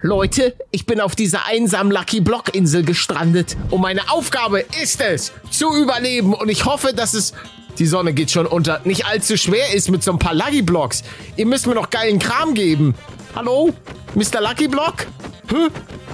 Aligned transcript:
Leute, 0.00 0.54
ich 0.70 0.86
bin 0.86 1.00
auf 1.00 1.16
dieser 1.16 1.46
einsamen 1.46 1.90
Lucky 1.90 2.20
Block 2.20 2.54
Insel 2.54 2.84
gestrandet 2.84 3.56
und 3.70 3.80
meine 3.80 4.12
Aufgabe 4.12 4.64
ist 4.80 5.00
es, 5.00 5.32
zu 5.50 5.74
überleben 5.76 6.34
und 6.34 6.48
ich 6.48 6.66
hoffe, 6.66 6.92
dass 6.94 7.14
es 7.14 7.34
die 7.80 7.86
Sonne 7.86 8.12
geht 8.12 8.30
schon 8.30 8.46
unter, 8.46 8.80
nicht 8.84 9.06
allzu 9.06 9.36
schwer 9.36 9.74
ist 9.74 9.90
mit 9.90 10.04
so 10.04 10.12
ein 10.12 10.20
paar 10.20 10.34
Lucky 10.34 10.62
Blocks. 10.62 11.02
Ihr 11.36 11.46
müsst 11.46 11.66
mir 11.66 11.74
noch 11.74 11.90
geilen 11.90 12.20
Kram 12.20 12.54
geben. 12.54 12.94
Hallo? 13.34 13.74
Mr. 14.14 14.40
Lucky 14.40 14.68
Block? 14.68 15.06
Hä? 15.50 15.66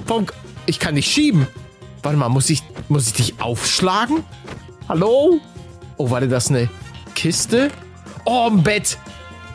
Warum? 0.07 0.25
Ich 0.65 0.79
kann 0.79 0.95
nicht 0.95 1.11
schieben. 1.11 1.47
Warte 2.01 2.17
mal, 2.17 2.29
muss 2.29 2.49
ich, 2.49 2.63
muss 2.89 3.05
ich 3.05 3.13
dich 3.13 3.39
aufschlagen? 3.39 4.23
Hallo? 4.89 5.39
Oh, 5.97 6.09
warte, 6.09 6.27
das 6.27 6.45
ist 6.45 6.49
eine 6.51 6.69
Kiste? 7.13 7.69
Oh, 8.25 8.47
ein 8.49 8.63
Bett. 8.63 8.97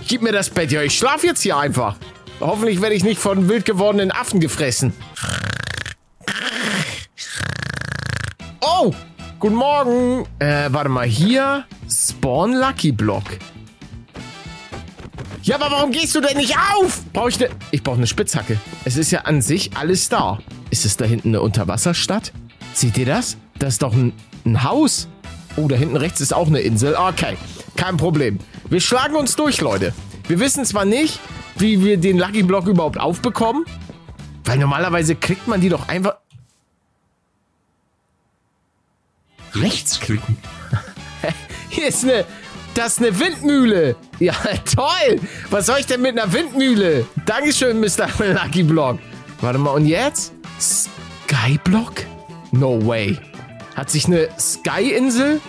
Gib 0.06 0.22
mir 0.22 0.32
das 0.32 0.50
Bett. 0.50 0.70
Ja, 0.70 0.82
ich 0.82 0.96
schlaf 0.96 1.24
jetzt 1.24 1.42
hier 1.42 1.56
einfach. 1.56 1.96
Hoffentlich 2.40 2.80
werde 2.80 2.94
ich 2.94 3.04
nicht 3.04 3.20
von 3.20 3.48
wild 3.48 3.64
gewordenen 3.66 4.10
Affen 4.10 4.40
gefressen. 4.40 4.94
Oh, 8.60 8.94
guten 9.38 9.56
Morgen. 9.56 10.26
Äh, 10.38 10.68
warte 10.70 10.88
mal, 10.88 11.06
hier. 11.06 11.64
Spawn 11.90 12.54
Lucky 12.54 12.92
Block. 12.92 13.24
Ja, 15.42 15.56
aber 15.56 15.70
warum 15.70 15.90
gehst 15.90 16.14
du 16.14 16.20
denn 16.20 16.36
nicht 16.36 16.56
auf? 16.56 17.02
Brauche 17.12 17.30
ich 17.30 17.38
ne... 17.38 17.50
Ich 17.70 17.82
brauche 17.82 17.96
eine 17.96 18.06
Spitzhacke. 18.06 18.58
Es 18.84 18.96
ist 18.96 19.10
ja 19.10 19.22
an 19.22 19.42
sich 19.42 19.76
alles 19.76 20.08
da. 20.08 20.38
Ist 20.70 20.84
es 20.84 20.96
da 20.96 21.04
hinten 21.04 21.28
eine 21.28 21.40
Unterwasserstadt? 21.40 22.32
Seht 22.72 22.96
ihr 22.96 23.06
das? 23.06 23.36
Das 23.58 23.74
ist 23.74 23.82
doch 23.82 23.92
ein, 23.92 24.12
ein 24.44 24.62
Haus. 24.62 25.08
Oh, 25.56 25.66
da 25.68 25.76
hinten 25.76 25.96
rechts 25.96 26.20
ist 26.20 26.32
auch 26.32 26.46
eine 26.46 26.60
Insel. 26.60 26.94
Okay, 26.94 27.36
kein 27.76 27.96
Problem. 27.96 28.38
Wir 28.68 28.80
schlagen 28.80 29.16
uns 29.16 29.36
durch, 29.36 29.60
Leute. 29.60 29.92
Wir 30.28 30.38
wissen 30.38 30.64
zwar 30.64 30.84
nicht, 30.84 31.18
wie 31.60 31.84
wir 31.84 31.96
den 31.96 32.18
Lucky 32.18 32.42
Block 32.42 32.66
überhaupt 32.66 32.98
aufbekommen, 32.98 33.64
weil 34.44 34.58
normalerweise 34.58 35.14
kriegt 35.14 35.46
man 35.46 35.60
die 35.60 35.68
doch 35.68 35.88
einfach... 35.88 36.16
Rechtsklicken. 39.54 40.36
Hier 41.70 41.88
ist 41.88 42.04
eine... 42.04 42.24
Das 42.74 42.92
ist 42.92 42.98
eine 43.00 43.18
Windmühle. 43.18 43.96
Ja, 44.20 44.32
toll. 44.64 45.20
Was 45.50 45.66
soll 45.66 45.80
ich 45.80 45.86
denn 45.86 46.02
mit 46.02 46.18
einer 46.18 46.32
Windmühle? 46.32 47.04
Dankeschön, 47.26 47.80
Mr. 47.80 48.08
Lucky 48.32 48.62
Block. 48.62 48.98
Warte 49.40 49.58
mal, 49.58 49.70
und 49.70 49.86
jetzt? 49.86 50.32
Skyblock? 50.60 52.04
No 52.52 52.86
way. 52.86 53.18
Hat 53.74 53.90
sich 53.90 54.06
eine 54.06 54.28
Sky-Insel? 54.38 55.40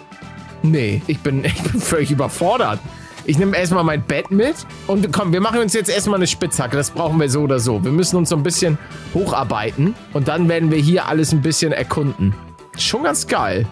Nee, 0.64 1.02
ich 1.08 1.20
bin, 1.20 1.44
ich 1.44 1.62
bin 1.62 1.80
völlig 1.80 2.12
überfordert. 2.12 2.80
Ich 3.26 3.38
nehme 3.38 3.56
erstmal 3.56 3.84
mein 3.84 4.02
Bett 4.02 4.32
mit 4.32 4.56
und 4.88 5.12
komm, 5.14 5.32
wir 5.32 5.42
machen 5.42 5.60
uns 5.60 5.74
jetzt 5.74 5.90
erstmal 5.90 6.18
eine 6.18 6.28
Spitzhacke. 6.28 6.76
Das 6.76 6.90
brauchen 6.90 7.20
wir 7.20 7.30
so 7.30 7.42
oder 7.42 7.60
so. 7.60 7.84
Wir 7.84 7.92
müssen 7.92 8.16
uns 8.16 8.30
so 8.30 8.36
ein 8.36 8.44
bisschen 8.44 8.80
hocharbeiten 9.14 9.94
und 10.14 10.28
dann 10.28 10.50
werden 10.50 10.72
wir 10.72 10.80
hier 10.80 11.08
alles 11.08 11.32
ein 11.32 11.42
bisschen 11.42 11.72
erkunden. 11.72 12.34
Schon 12.78 13.04
ganz 13.04 13.28
geil. 13.28 13.68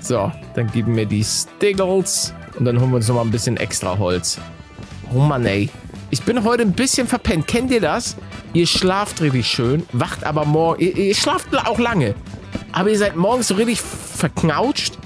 So, 0.00 0.30
dann 0.54 0.70
geben 0.70 0.94
wir 0.96 1.06
die 1.06 1.24
Stiggles 1.24 2.34
und 2.58 2.66
dann 2.66 2.78
holen 2.78 2.90
wir 2.90 2.96
uns 2.96 3.08
nochmal 3.08 3.24
ein 3.24 3.30
bisschen 3.30 3.56
extra 3.56 3.98
Holz. 3.98 4.38
Oh 5.12 5.18
Mann, 5.18 5.44
ey. 5.44 5.70
Ich 6.10 6.22
bin 6.22 6.44
heute 6.44 6.62
ein 6.62 6.72
bisschen 6.72 7.08
verpennt. 7.08 7.48
Kennt 7.48 7.72
ihr 7.72 7.80
das? 7.80 8.16
Ihr 8.52 8.68
schlaft 8.68 9.20
richtig 9.20 9.48
schön, 9.48 9.82
wacht 9.92 10.22
aber 10.22 10.44
morgen. 10.44 10.80
Ihr, 10.80 10.96
ihr 10.96 11.14
schlaft 11.14 11.48
auch 11.66 11.78
lange. 11.80 12.14
Aber 12.70 12.90
ihr 12.90 12.98
seid 12.98 13.16
morgens 13.16 13.48
so 13.48 13.54
richtig 13.54 13.80
verknautscht. 13.80 14.98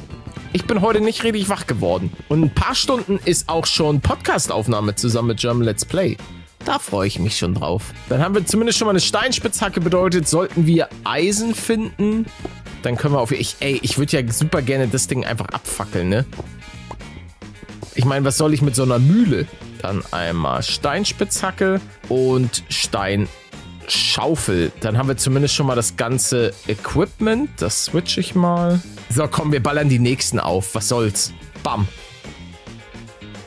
Ich 0.52 0.64
bin 0.64 0.80
heute 0.80 1.00
nicht 1.00 1.24
richtig 1.24 1.48
wach 1.50 1.66
geworden. 1.66 2.10
Und 2.28 2.42
ein 2.42 2.54
paar 2.54 2.74
Stunden 2.74 3.20
ist 3.24 3.48
auch 3.48 3.66
schon 3.66 4.00
Podcastaufnahme 4.00 4.94
zusammen 4.94 5.28
mit 5.28 5.40
German 5.40 5.62
Let's 5.62 5.84
Play. 5.84 6.16
Da 6.64 6.78
freue 6.78 7.06
ich 7.06 7.18
mich 7.18 7.36
schon 7.36 7.54
drauf. 7.54 7.92
Dann 8.08 8.22
haben 8.22 8.34
wir 8.34 8.44
zumindest 8.46 8.78
schon 8.78 8.86
mal 8.86 8.92
eine 8.92 9.00
Steinspitzhacke 9.00 9.80
bedeutet, 9.80 10.26
sollten 10.26 10.66
wir 10.66 10.88
Eisen 11.04 11.54
finden, 11.54 12.26
dann 12.82 12.96
können 12.96 13.14
wir 13.14 13.20
auf... 13.20 13.32
Ich, 13.32 13.56
ey, 13.60 13.78
ich 13.82 13.98
würde 13.98 14.20
ja 14.20 14.32
super 14.32 14.62
gerne 14.62 14.88
das 14.88 15.06
Ding 15.06 15.24
einfach 15.24 15.48
abfackeln, 15.48 16.08
ne? 16.08 16.24
Ich 17.94 18.04
meine, 18.04 18.24
was 18.24 18.38
soll 18.38 18.54
ich 18.54 18.62
mit 18.62 18.74
so 18.74 18.84
einer 18.84 18.98
Mühle? 18.98 19.46
Dann 19.82 20.02
einmal 20.12 20.62
Steinspitzhacke 20.62 21.80
und 22.08 22.62
Steinschaufel. 22.68 24.72
Dann 24.80 24.96
haben 24.96 25.08
wir 25.08 25.16
zumindest 25.16 25.54
schon 25.54 25.66
mal 25.66 25.74
das 25.74 25.96
ganze 25.96 26.52
Equipment. 26.66 27.50
Das 27.58 27.86
switche 27.86 28.20
ich 28.20 28.34
mal. 28.34 28.80
So, 29.10 29.26
komm, 29.26 29.52
wir 29.52 29.62
ballern 29.62 29.88
die 29.88 29.98
nächsten 29.98 30.38
auf. 30.38 30.74
Was 30.74 30.88
soll's? 30.88 31.32
Bam. 31.62 31.88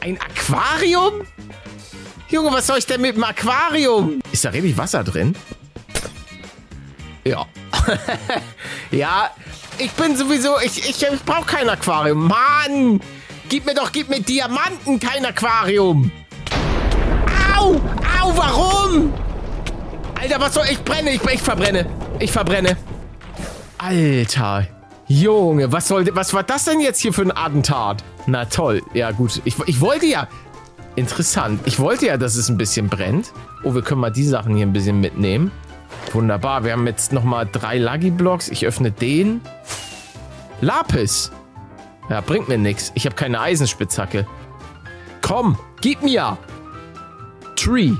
Ein 0.02 0.18
Aquarium? 0.20 1.26
Junge, 2.30 2.52
was 2.52 2.68
soll 2.68 2.80
ich 2.80 2.86
denn 2.86 3.02
mit 3.02 3.16
dem 3.16 3.24
Aquarium? 3.24 4.22
Ist 4.32 4.46
da 4.46 4.50
richtig 4.50 4.78
Wasser 4.78 5.04
drin? 5.04 5.36
Ja. 7.24 7.46
ja, 8.92 9.30
ich 9.78 9.92
bin 9.92 10.16
sowieso... 10.16 10.60
Ich, 10.64 10.90
ich, 10.90 11.04
ich 11.04 11.24
brauche 11.24 11.46
kein 11.46 11.70
Aquarium. 11.70 12.28
Mann! 12.28 13.00
Gib 13.50 13.66
mir 13.66 13.76
doch, 13.76 13.92
gib 13.92 14.10
mir 14.10 14.22
Diamanten, 14.22 15.00
kein 15.00 15.26
Aquarium. 15.26 16.12
Au! 17.56 17.76
Au, 18.22 18.38
warum? 18.38 19.14
Alter, 20.20 20.40
was 20.40 20.54
soll 20.54 20.66
ich 20.72 20.80
brenne? 20.84 21.12
Ich, 21.12 21.22
ich 21.22 21.42
verbrenne. 21.42 21.86
Ich 22.20 22.32
verbrenne. 22.32 22.78
Alter. 23.78 24.68
Junge, 25.12 25.74
was 25.74 25.90
soll, 25.90 26.08
was 26.16 26.34
war 26.34 26.44
das 26.44 26.64
denn 26.64 26.80
jetzt 26.80 27.02
hier 27.02 27.12
für 27.12 27.24
ein 27.24 27.36
Attentat? 27.36 28.02
Na 28.28 28.46
toll. 28.46 28.82
Ja, 28.94 29.12
gut. 29.12 29.42
Ich, 29.44 29.56
ich 29.66 29.82
wollte 29.82 30.06
ja... 30.06 30.28
Interessant. 30.96 31.62
Ich 31.66 31.80
wollte 31.80 32.06
ja, 32.08 32.18
dass 32.18 32.36
es 32.36 32.50
ein 32.50 32.58
bisschen 32.58 32.88
brennt. 32.88 33.32
Oh, 33.64 33.74
wir 33.74 33.82
können 33.82 34.00
mal 34.02 34.10
die 34.10 34.26
Sachen 34.26 34.56
hier 34.56 34.66
ein 34.66 34.74
bisschen 34.74 35.00
mitnehmen. 35.02 35.52
Wunderbar. 36.14 36.64
Wir 36.64 36.74
haben 36.74 36.88
jetzt 36.88 37.12
nochmal 37.12 37.48
drei 37.50 37.78
Luggy-Blocks. 37.78 38.50
Ich 38.50 38.66
öffne 38.66 38.92
den. 38.92 39.42
Lapis. 40.62 41.32
Ja, 42.10 42.22
bringt 42.22 42.48
mir 42.48 42.58
nichts. 42.58 42.92
Ich 42.96 43.06
habe 43.06 43.16
keine 43.16 43.40
Eisenspitzhacke. 43.42 44.26
Komm, 45.22 45.58
gib 45.82 46.04
mir. 46.04 46.38
Tree. 47.56 47.94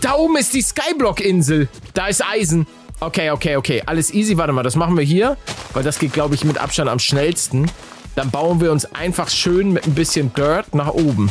Da 0.00 0.14
oben 0.14 0.36
ist 0.36 0.54
die 0.54 0.62
Skyblock-Insel. 0.62 1.68
Da 1.94 2.06
ist 2.06 2.24
Eisen. 2.24 2.66
Okay, 3.00 3.30
okay, 3.30 3.56
okay. 3.56 3.82
Alles 3.84 4.12
easy. 4.12 4.36
Warte 4.36 4.52
mal, 4.52 4.62
das 4.62 4.76
machen 4.76 4.96
wir 4.96 5.04
hier. 5.04 5.36
Weil 5.74 5.82
das 5.82 5.98
geht, 5.98 6.12
glaube 6.12 6.34
ich, 6.34 6.44
mit 6.44 6.58
Abstand 6.58 6.88
am 6.88 6.98
schnellsten. 6.98 7.70
Dann 8.14 8.30
bauen 8.30 8.60
wir 8.60 8.72
uns 8.72 8.86
einfach 8.94 9.28
schön 9.28 9.72
mit 9.72 9.86
ein 9.86 9.94
bisschen 9.94 10.32
Dirt 10.32 10.74
nach 10.74 10.88
oben. 10.88 11.30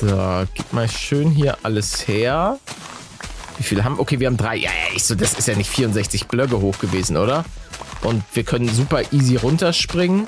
So, 0.00 0.44
gib 0.54 0.72
mal 0.72 0.88
schön 0.88 1.30
hier 1.30 1.58
alles 1.62 2.08
her. 2.08 2.58
Wie 3.58 3.62
viele 3.62 3.84
haben... 3.84 4.00
Okay, 4.00 4.18
wir 4.18 4.28
haben 4.28 4.38
drei. 4.38 4.56
Ja, 4.56 4.70
ja, 4.70 4.96
ich 4.96 5.04
so, 5.04 5.14
das 5.14 5.34
ist 5.34 5.46
ja 5.46 5.54
nicht 5.54 5.70
64 5.70 6.28
Blöcke 6.28 6.60
hoch 6.60 6.78
gewesen, 6.78 7.18
oder? 7.18 7.44
Und 8.02 8.24
wir 8.32 8.44
können 8.44 8.68
super 8.70 9.02
easy 9.12 9.36
runterspringen. 9.36 10.26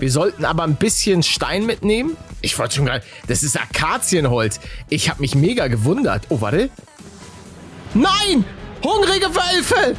Wir 0.00 0.10
sollten 0.10 0.44
aber 0.44 0.64
ein 0.64 0.74
bisschen 0.74 1.22
Stein 1.22 1.66
mitnehmen. 1.66 2.16
Ich 2.40 2.58
wollte 2.58 2.74
schon 2.74 2.86
gerade... 2.86 3.04
Das 3.28 3.44
ist 3.44 3.56
Akazienholz. 3.56 4.58
Ich 4.88 5.08
habe 5.08 5.20
mich 5.20 5.36
mega 5.36 5.68
gewundert. 5.68 6.26
Oh, 6.30 6.40
warte. 6.40 6.68
Nein! 7.94 8.44
Hungrige 8.82 9.26
Wölfe! 9.26 9.96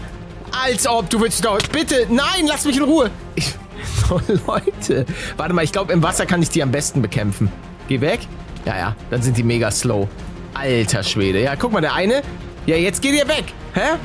Als 0.63 0.87
ob, 0.87 1.09
du 1.09 1.19
willst 1.19 1.43
doch... 1.45 1.57
Bitte, 1.71 2.07
nein, 2.09 2.47
lass 2.47 2.65
mich 2.65 2.77
in 2.77 2.83
Ruhe. 2.83 3.11
Ich, 3.35 3.53
oh, 4.09 4.19
Leute. 4.47 5.05
Warte 5.37 5.53
mal, 5.53 5.63
ich 5.63 5.71
glaube, 5.71 5.93
im 5.93 6.01
Wasser 6.01 6.25
kann 6.25 6.41
ich 6.41 6.49
die 6.49 6.63
am 6.63 6.71
besten 6.71 7.01
bekämpfen. 7.01 7.51
Geh 7.87 8.01
weg. 8.01 8.21
Ja, 8.65 8.77
ja, 8.77 8.95
dann 9.09 9.21
sind 9.21 9.37
die 9.37 9.43
mega 9.43 9.69
slow. 9.69 10.07
Alter 10.53 11.03
Schwede. 11.03 11.41
Ja, 11.41 11.55
guck 11.55 11.71
mal, 11.71 11.81
der 11.81 11.93
eine... 11.93 12.21
Ja, 12.65 12.75
jetzt 12.77 13.01
geht 13.01 13.13
ihr 13.13 13.27
weg. 13.27 13.45
Hä? 13.73 13.97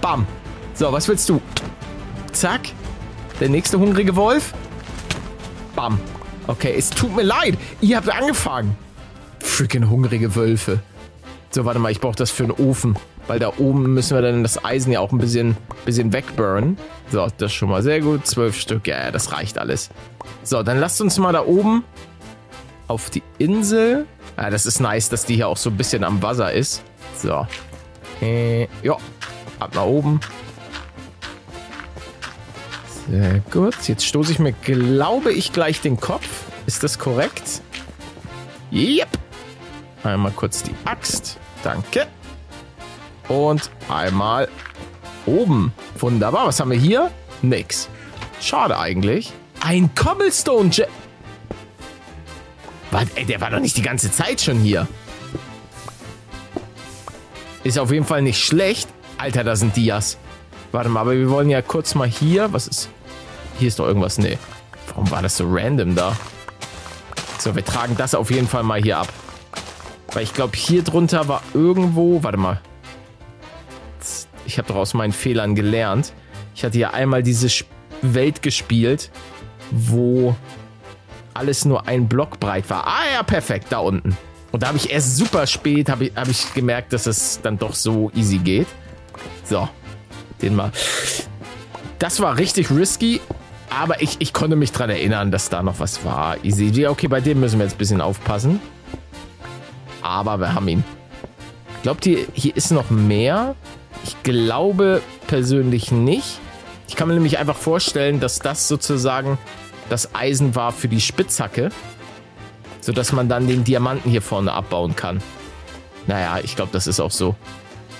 Bam. 0.00 0.26
So, 0.74 0.92
was 0.92 1.06
willst 1.08 1.28
du? 1.28 1.42
Zack. 2.32 2.60
Der 3.38 3.48
nächste 3.48 3.78
hungrige 3.78 4.16
Wolf. 4.16 4.54
Bam. 5.76 6.00
Okay, 6.46 6.74
es 6.76 6.88
tut 6.90 7.14
mir 7.14 7.22
leid. 7.22 7.58
Ihr 7.80 7.96
habt 7.96 8.08
angefangen. 8.08 8.76
Freaking 9.40 9.90
hungrige 9.90 10.34
Wölfe. 10.34 10.80
So, 11.50 11.64
warte 11.64 11.78
mal, 11.80 11.92
ich 11.92 12.00
brauche 12.00 12.16
das 12.16 12.30
für 12.30 12.44
einen 12.44 12.52
Ofen. 12.52 12.96
Weil 13.26 13.38
da 13.38 13.52
oben 13.58 13.94
müssen 13.94 14.16
wir 14.16 14.22
dann 14.22 14.42
das 14.42 14.64
Eisen 14.64 14.92
ja 14.92 15.00
auch 15.00 15.12
ein 15.12 15.18
bisschen, 15.18 15.56
bisschen 15.84 16.12
wegburnen. 16.12 16.76
So, 17.10 17.26
das 17.38 17.52
ist 17.52 17.54
schon 17.54 17.68
mal 17.68 17.82
sehr 17.82 18.00
gut. 18.00 18.26
Zwölf 18.26 18.56
Stück, 18.56 18.86
ja, 18.86 19.10
das 19.10 19.32
reicht 19.32 19.58
alles. 19.58 19.90
So, 20.42 20.62
dann 20.62 20.78
lasst 20.80 21.00
uns 21.00 21.18
mal 21.18 21.32
da 21.32 21.44
oben 21.44 21.84
auf 22.88 23.10
die 23.10 23.22
Insel. 23.38 24.06
Ja, 24.36 24.50
das 24.50 24.66
ist 24.66 24.80
nice, 24.80 25.08
dass 25.08 25.24
die 25.24 25.36
hier 25.36 25.48
auch 25.48 25.56
so 25.56 25.70
ein 25.70 25.76
bisschen 25.76 26.04
am 26.04 26.22
Wasser 26.22 26.52
ist. 26.52 26.82
So. 27.16 27.46
Äh, 28.20 28.62
ja, 28.82 28.96
ab 29.60 29.74
nach 29.74 29.84
oben. 29.84 30.20
Sehr 33.08 33.40
gut. 33.50 33.76
Jetzt 33.88 34.06
stoße 34.06 34.32
ich 34.32 34.38
mir, 34.38 34.52
glaube 34.52 35.32
ich, 35.32 35.52
gleich 35.52 35.80
den 35.80 35.98
Kopf. 35.98 36.26
Ist 36.66 36.82
das 36.82 36.98
korrekt? 36.98 37.62
Yep. 38.72 39.08
Einmal 40.02 40.32
kurz 40.32 40.62
die 40.62 40.74
Axt. 40.84 41.38
Danke. 41.62 42.06
Und 43.32 43.70
einmal 43.88 44.48
oben. 45.24 45.72
Wunderbar. 45.98 46.48
Was 46.48 46.60
haben 46.60 46.70
wir 46.70 46.78
hier? 46.78 47.10
Nix. 47.40 47.88
Schade 48.42 48.78
eigentlich. 48.78 49.32
Ein 49.60 49.94
Cobblestone 49.94 50.68
Jet. 50.68 50.88
Was? 52.90 53.06
Ey, 53.14 53.24
der 53.24 53.40
war 53.40 53.50
doch 53.50 53.60
nicht 53.60 53.76
die 53.78 53.82
ganze 53.82 54.10
Zeit 54.10 54.42
schon 54.42 54.58
hier. 54.58 54.86
Ist 57.64 57.78
auf 57.78 57.90
jeden 57.90 58.04
Fall 58.04 58.20
nicht 58.20 58.44
schlecht. 58.44 58.90
Alter, 59.16 59.44
da 59.44 59.56
sind 59.56 59.76
Dias. 59.76 60.18
Warte 60.70 60.90
mal, 60.90 61.00
aber 61.00 61.12
wir 61.12 61.30
wollen 61.30 61.48
ja 61.48 61.62
kurz 61.62 61.94
mal 61.94 62.08
hier. 62.08 62.52
Was 62.52 62.66
ist. 62.66 62.90
Hier 63.58 63.68
ist 63.68 63.78
doch 63.78 63.86
irgendwas. 63.86 64.18
Nee. 64.18 64.36
Warum 64.88 65.10
war 65.10 65.22
das 65.22 65.38
so 65.38 65.46
random 65.48 65.94
da? 65.94 66.14
So, 67.38 67.54
wir 67.54 67.64
tragen 67.64 67.96
das 67.96 68.14
auf 68.14 68.30
jeden 68.30 68.48
Fall 68.48 68.62
mal 68.62 68.82
hier 68.82 68.98
ab. 68.98 69.08
Weil 70.12 70.24
ich 70.24 70.34
glaube, 70.34 70.54
hier 70.54 70.82
drunter 70.82 71.28
war 71.28 71.42
irgendwo... 71.54 72.22
Warte 72.22 72.36
mal. 72.36 72.60
Ich 74.46 74.58
habe 74.58 74.68
doch 74.68 74.76
aus 74.76 74.94
meinen 74.94 75.12
Fehlern 75.12 75.54
gelernt. 75.54 76.12
Ich 76.54 76.64
hatte 76.64 76.78
ja 76.78 76.90
einmal 76.90 77.22
diese 77.22 77.48
Welt 78.02 78.42
gespielt, 78.42 79.10
wo 79.70 80.36
alles 81.34 81.64
nur 81.64 81.86
ein 81.86 82.08
Block 82.08 82.40
breit 82.40 82.68
war. 82.68 82.86
Ah 82.86 83.04
ja, 83.14 83.22
perfekt, 83.22 83.66
da 83.70 83.78
unten. 83.78 84.16
Und 84.50 84.62
da 84.62 84.68
habe 84.68 84.76
ich 84.76 84.90
erst 84.90 85.16
super 85.16 85.46
spät 85.46 85.88
habe 85.88 86.06
ich, 86.06 86.12
hab 86.14 86.28
ich 86.28 86.52
gemerkt, 86.52 86.92
dass 86.92 87.06
es 87.06 87.40
dann 87.42 87.58
doch 87.58 87.74
so 87.74 88.10
easy 88.14 88.38
geht. 88.38 88.66
So, 89.44 89.68
den 90.42 90.54
mal. 90.54 90.72
Das 91.98 92.20
war 92.20 92.36
richtig 92.36 92.70
risky, 92.70 93.20
aber 93.70 94.02
ich, 94.02 94.16
ich 94.18 94.32
konnte 94.32 94.56
mich 94.56 94.72
daran 94.72 94.90
erinnern, 94.90 95.30
dass 95.30 95.48
da 95.48 95.62
noch 95.62 95.80
was 95.80 96.04
war. 96.04 96.44
Easy. 96.44 96.86
Okay, 96.86 97.08
bei 97.08 97.20
dem 97.20 97.40
müssen 97.40 97.58
wir 97.58 97.64
jetzt 97.64 97.76
ein 97.76 97.78
bisschen 97.78 98.00
aufpassen. 98.00 98.60
Aber 100.02 100.38
wir 100.38 100.54
haben 100.54 100.68
ihn. 100.68 100.84
Glaubt 101.82 102.06
ihr, 102.06 102.26
hier 102.32 102.56
ist 102.56 102.70
noch 102.70 102.90
mehr? 102.90 103.56
Ich 104.04 104.22
glaube 104.22 105.02
persönlich 105.26 105.90
nicht. 105.90 106.38
Ich 106.88 106.96
kann 106.96 107.08
mir 107.08 107.14
nämlich 107.14 107.38
einfach 107.38 107.56
vorstellen, 107.56 108.20
dass 108.20 108.38
das 108.38 108.68
sozusagen 108.68 109.38
das 109.88 110.14
Eisen 110.14 110.54
war 110.54 110.72
für 110.72 110.88
die 110.88 111.00
Spitzhacke. 111.00 111.70
Sodass 112.80 113.12
man 113.12 113.28
dann 113.28 113.46
den 113.46 113.64
Diamanten 113.64 114.10
hier 114.10 114.22
vorne 114.22 114.52
abbauen 114.52 114.96
kann. 114.96 115.22
Naja, 116.06 116.38
ich 116.42 116.56
glaube, 116.56 116.70
das 116.72 116.86
ist 116.86 117.00
auch 117.00 117.10
so. 117.10 117.36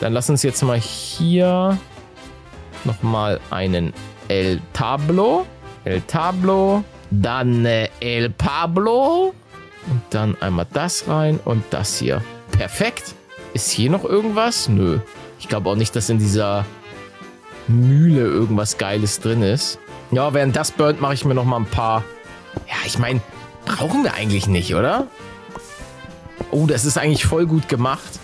Dann 0.00 0.12
lass 0.12 0.28
uns 0.28 0.42
jetzt 0.42 0.62
mal 0.62 0.78
hier 0.78 1.78
nochmal 2.84 3.40
einen 3.50 3.92
El 4.28 4.60
Tablo. 4.72 5.46
El 5.84 6.00
Tablo. 6.02 6.82
Dann 7.10 7.64
äh, 7.64 7.88
El 8.00 8.30
Pablo. 8.30 9.34
Und 9.86 10.02
dann 10.10 10.36
einmal 10.40 10.66
das 10.72 11.06
rein 11.08 11.38
und 11.44 11.64
das 11.70 11.98
hier. 11.98 12.22
Perfekt. 12.52 13.14
Ist 13.54 13.70
hier 13.70 13.90
noch 13.90 14.04
irgendwas? 14.04 14.68
Nö. 14.68 15.00
Ich 15.38 15.48
glaube 15.48 15.68
auch 15.68 15.76
nicht, 15.76 15.94
dass 15.94 16.08
in 16.08 16.18
dieser 16.18 16.64
Mühle 17.68 18.20
irgendwas 18.20 18.78
Geiles 18.78 19.20
drin 19.20 19.42
ist. 19.42 19.78
Ja, 20.10 20.34
während 20.34 20.56
das 20.56 20.70
burnt, 20.70 21.00
mache 21.00 21.14
ich 21.14 21.24
mir 21.24 21.34
noch 21.34 21.44
mal 21.44 21.56
ein 21.56 21.66
paar... 21.66 22.04
Ja, 22.68 22.76
ich 22.86 22.98
meine, 22.98 23.20
brauchen 23.64 24.04
wir 24.04 24.14
eigentlich 24.14 24.46
nicht, 24.46 24.74
oder? 24.74 25.06
Oh, 26.50 26.66
das 26.66 26.84
ist 26.84 26.98
eigentlich 26.98 27.24
voll 27.24 27.46
gut 27.46 27.68
gemacht. 27.68 28.20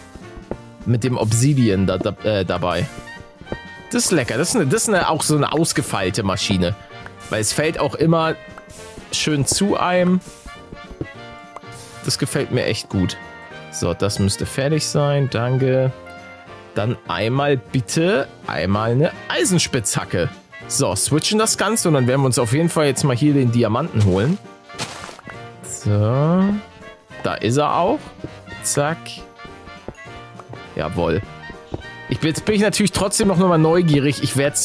Mit 0.87 1.05
dem 1.05 1.17
Obsidian 1.17 1.87
da, 1.87 1.99
da, 1.99 2.11
äh, 2.25 2.45
dabei. 2.45 2.87
Das 3.91 4.07
ist 4.07 4.11
lecker. 4.13 4.37
Das 4.37 4.51
ist, 4.51 4.57
eine, 4.57 4.67
das 4.67 4.83
ist 4.83 4.89
eine, 4.89 5.09
auch 5.09 5.23
so 5.23 5.37
eine 5.37 5.53
ausgefeilte 5.53 6.23
Maschine. 6.23 6.75
Weil 7.31 7.41
es 7.41 7.53
fällt 7.53 7.79
auch 7.79 7.95
immer 7.95 8.35
schön 9.13 9.47
zu 9.47 9.77
einem. 9.77 10.21
Das 12.05 12.19
gefällt 12.19 12.53
mir 12.53 12.65
echt 12.65 12.89
gut. 12.89 13.17
So, 13.71 13.95
das 13.95 14.19
müsste 14.19 14.47
fertig 14.47 14.87
sein. 14.87 15.29
Danke. 15.31 15.93
Dann 16.75 16.97
einmal 17.09 17.57
bitte 17.57 18.29
einmal 18.47 18.93
eine 18.93 19.13
Eisenspitzhacke. 19.29 20.29
So, 20.69 20.95
switchen 20.95 21.39
das 21.39 21.57
Ganze 21.59 21.89
und 21.89 21.95
dann 21.95 22.07
werden 22.07 22.21
wir 22.21 22.27
uns 22.27 22.39
auf 22.39 22.53
jeden 22.53 22.69
Fall 22.69 22.87
jetzt 22.87 23.05
mal 23.05 23.17
hier 23.17 23.33
den 23.33 23.53
Diamanten 23.53 24.05
holen. 24.05 24.39
So. 25.63 26.45
Da 27.23 27.35
ist 27.41 27.57
er 27.57 27.77
auch. 27.77 27.99
Zack. 28.63 28.99
Jawohl. 30.77 31.23
Ich 32.11 32.23
jetzt 32.23 32.45
bin 32.45 32.55
ich 32.55 32.63
natürlich 32.63 32.93
trotzdem 32.93 33.29
noch 33.29 33.39
mal 33.39 33.59
neugierig. 33.59 34.23
Ich 34.23 34.37
werde 34.37 34.57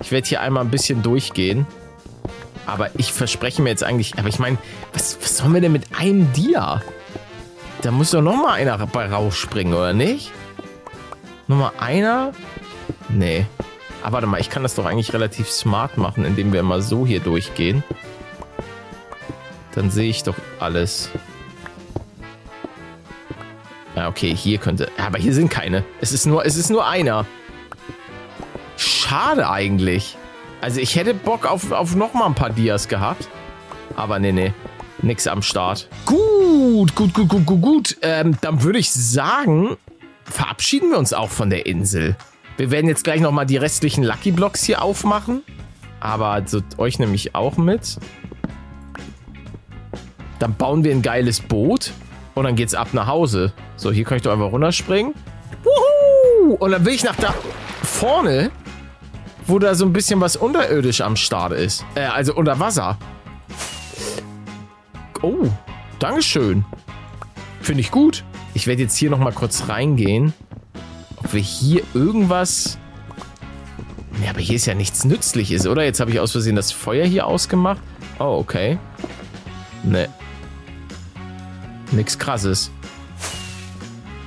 ich 0.00 0.12
werd 0.12 0.26
hier 0.26 0.40
einmal 0.40 0.64
ein 0.64 0.70
bisschen 0.70 1.02
durchgehen. 1.02 1.66
Aber 2.66 2.90
ich 2.96 3.12
verspreche 3.12 3.62
mir 3.62 3.70
jetzt 3.70 3.84
eigentlich... 3.84 4.18
Aber 4.18 4.28
ich 4.28 4.38
meine, 4.38 4.58
was, 4.92 5.18
was 5.20 5.36
sollen 5.38 5.54
wir 5.54 5.60
denn 5.60 5.72
mit 5.72 5.84
einem 5.98 6.32
Dia? 6.32 6.82
Da 7.82 7.90
muss 7.90 8.10
doch 8.10 8.20
noch 8.20 8.36
mal 8.36 8.52
einer 8.52 8.78
rausspringen, 8.78 9.72
oder 9.72 9.92
nicht? 9.92 10.32
Noch 11.48 11.56
mal 11.56 11.72
einer? 11.78 12.32
Nee. 13.08 13.46
Aber 14.02 14.14
warte 14.14 14.26
mal, 14.26 14.40
ich 14.40 14.50
kann 14.50 14.62
das 14.62 14.74
doch 14.74 14.84
eigentlich 14.84 15.12
relativ 15.12 15.50
smart 15.50 15.96
machen, 15.96 16.24
indem 16.24 16.52
wir 16.52 16.62
mal 16.62 16.82
so 16.82 17.06
hier 17.06 17.20
durchgehen. 17.20 17.82
Dann 19.74 19.90
sehe 19.90 20.10
ich 20.10 20.22
doch 20.22 20.36
alles. 20.58 21.10
Ja, 23.96 24.08
okay, 24.08 24.34
hier 24.34 24.58
könnte... 24.58 24.90
Aber 24.98 25.18
hier 25.18 25.34
sind 25.34 25.50
keine. 25.50 25.84
Es 26.00 26.12
ist 26.12 26.26
nur, 26.26 26.44
es 26.44 26.56
ist 26.56 26.70
nur 26.70 26.86
einer. 26.86 27.26
Schade 28.76 29.48
eigentlich. 29.48 30.16
Also 30.60 30.80
ich 30.80 30.96
hätte 30.96 31.14
Bock 31.14 31.46
auf, 31.46 31.72
auf 31.72 31.94
noch 31.94 32.14
mal 32.14 32.26
ein 32.26 32.34
paar 32.34 32.50
Dias 32.50 32.88
gehabt. 32.88 33.28
Aber 33.96 34.18
nee, 34.18 34.32
nee. 34.32 34.52
Nix 35.02 35.26
am 35.26 35.42
Start. 35.42 35.88
Gut, 36.04 36.94
gut, 36.94 37.14
gut, 37.14 37.28
gut, 37.28 37.46
gut, 37.46 37.60
gut. 37.62 37.96
Ähm, 38.02 38.36
dann 38.40 38.62
würde 38.62 38.78
ich 38.78 38.92
sagen, 38.92 39.76
verabschieden 40.24 40.90
wir 40.90 40.98
uns 40.98 41.12
auch 41.12 41.30
von 41.30 41.50
der 41.50 41.66
Insel. 41.66 42.16
Wir 42.56 42.70
werden 42.70 42.88
jetzt 42.88 43.04
gleich 43.04 43.20
noch 43.20 43.32
mal 43.32 43.46
die 43.46 43.56
restlichen 43.56 44.04
Lucky 44.04 44.32
Blocks 44.32 44.64
hier 44.64 44.82
aufmachen. 44.82 45.42
Aber 46.00 46.28
also, 46.28 46.60
euch 46.78 46.98
nehme 46.98 47.14
ich 47.14 47.34
auch 47.34 47.56
mit. 47.56 47.98
Dann 50.38 50.54
bauen 50.54 50.84
wir 50.84 50.92
ein 50.92 51.02
geiles 51.02 51.40
Boot. 51.40 51.92
Und 52.34 52.44
dann 52.44 52.56
geht's 52.56 52.74
ab 52.74 52.88
nach 52.92 53.06
Hause. 53.06 53.52
So, 53.76 53.90
hier 53.90 54.04
kann 54.04 54.16
ich 54.16 54.22
doch 54.22 54.32
einfach 54.32 54.52
runterspringen. 54.52 55.14
Wuhu! 55.62 56.54
Und 56.54 56.70
dann 56.70 56.84
will 56.84 56.94
ich 56.94 57.04
nach 57.04 57.16
da 57.16 57.34
vorne, 57.82 58.50
wo 59.46 59.58
da 59.58 59.74
so 59.74 59.84
ein 59.84 59.92
bisschen 59.92 60.20
was 60.20 60.36
unterirdisch 60.36 61.00
am 61.00 61.16
Start 61.16 61.52
ist. 61.52 61.84
Äh, 61.94 62.02
also 62.02 62.34
unter 62.34 62.58
Wasser. 62.58 62.98
Oh, 65.22 65.48
Dankeschön. 65.98 66.64
Finde 67.60 67.82
ich 67.82 67.90
gut. 67.90 68.24
Ich 68.54 68.66
werde 68.66 68.82
jetzt 68.82 68.96
hier 68.96 69.10
nochmal 69.10 69.32
kurz 69.32 69.68
reingehen. 69.68 70.32
Ob 71.16 71.32
wir 71.34 71.40
hier 71.40 71.82
irgendwas... 71.94 72.78
Ja, 74.24 74.30
aber 74.30 74.40
hier 74.40 74.56
ist 74.56 74.66
ja 74.66 74.74
nichts 74.74 75.04
Nützliches, 75.04 75.66
oder? 75.66 75.84
Jetzt 75.84 76.00
habe 76.00 76.10
ich 76.10 76.20
aus 76.20 76.32
Versehen 76.32 76.56
das 76.56 76.72
Feuer 76.72 77.06
hier 77.06 77.26
ausgemacht. 77.26 77.80
Oh, 78.18 78.38
okay. 78.38 78.78
Ne. 79.82 80.08
Nix 81.92 82.18
krasses. 82.18 82.70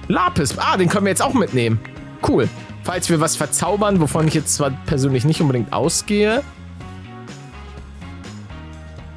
Lapis. 0.08 0.58
Ah, 0.58 0.78
den 0.78 0.90
können 0.90 1.06
wir 1.06 1.12
jetzt 1.12 1.22
auch 1.22 1.34
mitnehmen. 1.34 1.80
Cool. 2.28 2.48
Falls 2.84 3.10
wir 3.10 3.20
was 3.20 3.36
verzaubern, 3.36 4.02
wovon 4.02 4.28
ich 4.28 4.34
jetzt 4.34 4.56
zwar 4.56 4.72
persönlich 4.86 5.26
nicht 5.26 5.42
unbedingt 5.42 5.72
ausgehe. 5.74 6.44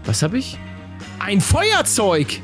Was 0.04 0.22
habe 0.22 0.38
ich? 0.38 0.58
Ein 1.26 1.40
Feuerzeug. 1.40 2.40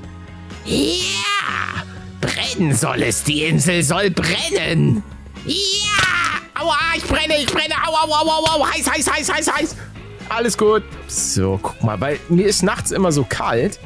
Ja! 0.65 1.85
Brennen 2.21 2.75
soll 2.75 3.05
es. 3.05 3.23
Die 3.23 3.45
Insel 3.45 3.85
soll 3.85 4.11
brennen. 4.11 5.05
Ja! 5.47 5.61
Aua, 6.61 6.77
ich 6.97 7.05
brenne, 7.05 7.39
ich 7.39 7.47
brenne. 7.47 7.75
Aua, 7.87 8.03
aua, 8.03 8.23
aua, 8.23 8.55
aua. 8.57 8.73
Heiß, 8.75 8.91
heiß, 8.91 9.09
heiß, 9.09 9.33
heiß, 9.33 9.53
heiß. 9.55 9.77
Alles 10.29 10.59
gut. 10.59 10.83
So, 11.07 11.61
guck 11.63 11.81
mal, 11.85 12.01
weil 12.01 12.19
mir 12.29 12.45
ist 12.45 12.65
nachts 12.65 12.91
immer 12.91 13.13
so 13.13 13.23
kalt. 13.23 13.79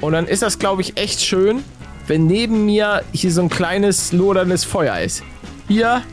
Und 0.00 0.12
dann 0.12 0.28
ist 0.28 0.42
das, 0.42 0.60
glaube 0.60 0.82
ich, 0.82 0.96
echt 0.96 1.20
schön, 1.20 1.64
wenn 2.06 2.28
neben 2.28 2.64
mir 2.64 3.02
hier 3.12 3.32
so 3.32 3.42
ein 3.42 3.48
kleines 3.48 4.12
loderndes 4.12 4.64
Feuer 4.64 5.00
ist. 5.00 5.24
Hier. 5.66 6.04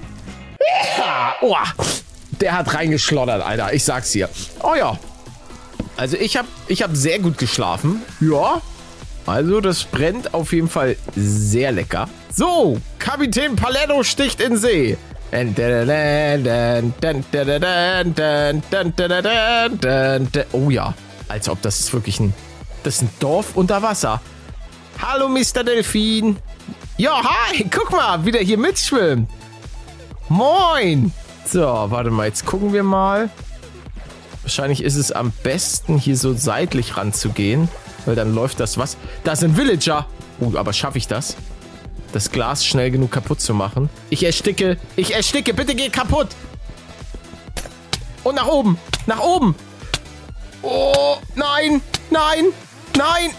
Ja. 0.98 1.36
Oh, 1.41 1.55
der 2.41 2.53
hat 2.53 2.74
reingeschlottert, 2.74 3.44
Alter. 3.46 3.72
Ich 3.72 3.84
sag's 3.84 4.13
dir. 4.13 4.29
Oh 4.63 4.74
ja. 4.74 4.98
Also 5.98 6.18
ich 6.18 6.38
habe 6.38 6.48
ich 6.68 6.84
hab 6.84 6.96
sehr 6.96 7.20
gut 7.20 7.38
geschlafen. 7.38 8.02
Ja. 8.20 8.62
Also 9.25 9.60
das 9.60 9.84
brennt 9.84 10.34
auf 10.34 10.54
jeden 10.54 10.70
Fall 10.70 10.98
sehr 11.16 11.72
lecker. 11.72 12.08
So, 12.32 12.78
Kapitän 13.00 13.56
Paletto 13.56 14.04
sticht 14.04 14.40
in 14.40 14.58
See. 14.58 14.98
Oh 20.52 20.70
ja, 20.70 20.94
als 21.28 21.50
ob 21.50 21.62
das 21.62 21.80
ist 21.80 21.94
wirklich 21.94 22.20
ein 22.20 22.34
das 22.86 22.98
ist 22.98 23.02
ein 23.02 23.10
Dorf 23.20 23.56
unter 23.56 23.82
Wasser. 23.82 24.22
Hallo, 25.02 25.28
Mr. 25.28 25.64
Delfin. 25.64 26.38
Ja, 26.98 27.20
hi. 27.24 27.68
Guck 27.70 27.92
mal, 27.92 28.24
wie 28.24 28.32
der 28.32 28.44
hier 28.44 28.60
mitschwimmt. 28.60 29.28
Moin. 30.30 31.12
So, 31.46 31.62
warte 31.62 32.12
mal. 32.12 32.28
Jetzt 32.28 32.46
gucken 32.46 32.74
wir 32.74 32.84
mal. 32.84 33.32
Wahrscheinlich 34.46 34.84
ist 34.84 34.96
es 34.96 35.12
am 35.12 35.32
besten, 35.42 35.98
hier 35.98 36.16
so 36.16 36.36
seitlich 36.36 36.98
ranzugehen. 36.98 37.68
Weil 38.06 38.14
dann 38.14 38.36
läuft 38.36 38.60
das 38.60 38.78
was. 38.78 38.96
Da 39.24 39.36
sind 39.36 39.58
Villager. 39.58 40.06
Uh, 40.40 40.56
aber 40.56 40.72
schaffe 40.72 41.00
ich 41.00 41.08
das? 41.08 41.36
Das 42.14 42.30
Glas 42.30 42.64
schnell 42.64 42.92
genug 42.92 43.10
kaputt 43.10 43.42
zu 43.42 43.56
machen. 43.56 43.90
Ich 44.12 44.24
ersticke. 44.24 44.78
Ich 44.96 45.16
ersticke. 45.16 45.56
Bitte 45.56 45.74
geh 45.74 45.90
kaputt. 45.90 46.28
Und 48.24 48.36
nach 48.36 48.46
oben. 48.46 48.78
Nach 49.08 49.20
oben. 49.20 49.56
Oh, 50.62 51.18
nein. 51.34 51.82
Nein. 52.12 52.46
Nein! 52.96 53.32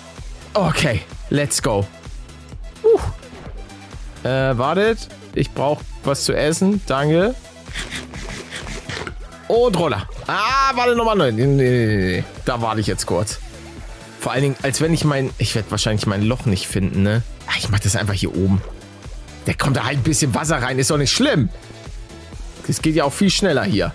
Okay, 0.54 1.02
let's 1.30 1.62
go. 1.62 1.86
Uh. 2.82 4.28
Äh, 4.28 4.58
wartet. 4.58 5.06
Ich 5.34 5.52
brauche 5.52 5.84
was 6.02 6.24
zu 6.24 6.34
essen. 6.34 6.82
Danke. 6.86 7.36
Und 9.48 9.78
runter. 9.78 10.08
Ah, 10.26 10.72
warte 10.74 10.96
nochmal. 10.96 11.32
Nee, 11.32 11.46
nee, 11.46 11.46
nee, 11.46 11.96
nee. 11.96 12.24
Da 12.44 12.60
warte 12.60 12.80
ich 12.80 12.86
jetzt 12.86 13.06
kurz. 13.06 13.38
Vor 14.20 14.32
allen 14.32 14.42
Dingen, 14.42 14.56
als 14.62 14.80
wenn 14.80 14.92
ich 14.92 15.04
mein... 15.04 15.30
Ich 15.38 15.54
werde 15.54 15.70
wahrscheinlich 15.70 16.06
mein 16.06 16.22
Loch 16.22 16.46
nicht 16.46 16.66
finden, 16.66 17.02
ne? 17.02 17.22
Ah, 17.46 17.52
ich 17.58 17.68
mach 17.68 17.78
das 17.78 17.94
einfach 17.94 18.14
hier 18.14 18.34
oben. 18.34 18.60
Da 19.44 19.52
kommt 19.52 19.76
da 19.76 19.84
halt 19.84 19.98
ein 19.98 20.02
bisschen 20.02 20.34
Wasser 20.34 20.60
rein. 20.60 20.78
Ist 20.78 20.90
doch 20.90 20.98
nicht 20.98 21.12
schlimm. 21.12 21.48
Das 22.66 22.82
geht 22.82 22.96
ja 22.96 23.04
auch 23.04 23.12
viel 23.12 23.30
schneller 23.30 23.62
hier. 23.62 23.92